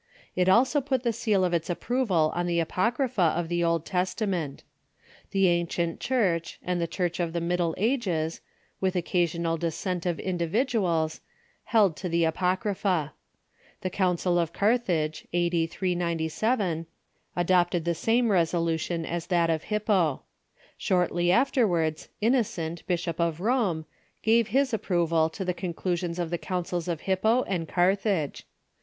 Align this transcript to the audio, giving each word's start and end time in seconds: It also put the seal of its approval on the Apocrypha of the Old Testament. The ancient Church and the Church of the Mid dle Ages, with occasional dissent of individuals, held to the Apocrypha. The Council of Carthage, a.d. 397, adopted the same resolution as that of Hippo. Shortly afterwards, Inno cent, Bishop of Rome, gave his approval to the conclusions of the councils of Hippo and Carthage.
It 0.35 0.49
also 0.49 0.81
put 0.81 1.03
the 1.03 1.13
seal 1.13 1.43
of 1.45 1.53
its 1.53 1.69
approval 1.69 2.31
on 2.33 2.47
the 2.47 2.59
Apocrypha 2.59 3.21
of 3.37 3.49
the 3.49 3.63
Old 3.63 3.85
Testament. 3.85 4.63
The 5.29 5.47
ancient 5.47 5.99
Church 5.99 6.57
and 6.63 6.81
the 6.81 6.87
Church 6.87 7.19
of 7.19 7.33
the 7.33 7.39
Mid 7.39 7.57
dle 7.57 7.75
Ages, 7.77 8.41
with 8.79 8.95
occasional 8.95 9.57
dissent 9.57 10.07
of 10.07 10.19
individuals, 10.19 11.21
held 11.65 11.95
to 11.97 12.09
the 12.09 12.23
Apocrypha. 12.23 13.13
The 13.81 13.89
Council 13.91 14.39
of 14.39 14.51
Carthage, 14.53 15.27
a.d. 15.33 15.67
397, 15.67 16.87
adopted 17.35 17.85
the 17.85 17.93
same 17.93 18.31
resolution 18.31 19.05
as 19.05 19.27
that 19.27 19.51
of 19.51 19.65
Hippo. 19.65 20.23
Shortly 20.79 21.31
afterwards, 21.31 22.09
Inno 22.23 22.43
cent, 22.43 22.87
Bishop 22.87 23.19
of 23.19 23.39
Rome, 23.39 23.85
gave 24.23 24.47
his 24.47 24.73
approval 24.73 25.29
to 25.29 25.45
the 25.45 25.53
conclusions 25.53 26.17
of 26.17 26.31
the 26.31 26.39
councils 26.39 26.87
of 26.87 27.01
Hippo 27.01 27.43
and 27.43 27.67
Carthage. 27.67 28.47